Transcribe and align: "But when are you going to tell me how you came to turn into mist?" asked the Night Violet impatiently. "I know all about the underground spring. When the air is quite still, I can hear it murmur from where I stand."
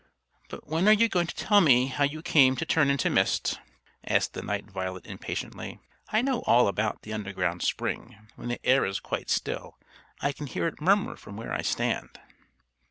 "But 0.49 0.65
when 0.67 0.87
are 0.87 0.93
you 0.93 1.07
going 1.07 1.27
to 1.27 1.35
tell 1.35 1.61
me 1.61 1.85
how 1.85 2.03
you 2.05 2.23
came 2.23 2.55
to 2.55 2.65
turn 2.65 2.89
into 2.89 3.07
mist?" 3.07 3.59
asked 4.03 4.33
the 4.33 4.41
Night 4.41 4.65
Violet 4.65 5.05
impatiently. 5.05 5.77
"I 6.11 6.23
know 6.23 6.39
all 6.47 6.67
about 6.67 7.03
the 7.03 7.13
underground 7.13 7.61
spring. 7.61 8.17
When 8.35 8.47
the 8.47 8.65
air 8.65 8.83
is 8.83 8.99
quite 8.99 9.29
still, 9.29 9.77
I 10.19 10.31
can 10.31 10.47
hear 10.47 10.65
it 10.65 10.81
murmur 10.81 11.15
from 11.17 11.37
where 11.37 11.53
I 11.53 11.61
stand." 11.61 12.19